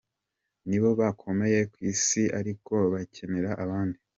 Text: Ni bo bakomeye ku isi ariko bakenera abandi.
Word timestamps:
Ni 0.67 0.77
bo 0.81 0.89
bakomeye 0.99 1.59
ku 1.71 1.79
isi 1.91 2.23
ariko 2.39 2.73
bakenera 2.93 3.49
abandi. 3.63 3.97